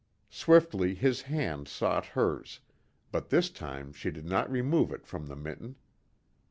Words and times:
Swiftly 0.31 0.95
his 0.95 1.21
hand 1.21 1.67
sought 1.67 2.07
hers, 2.17 2.59
but 3.11 3.29
this 3.29 3.51
time 3.51 3.93
she 3.93 4.09
did 4.09 4.25
not 4.25 4.49
remove 4.49 4.91
it 4.91 5.05
from 5.05 5.27
the 5.27 5.35
mitten. 5.35 5.75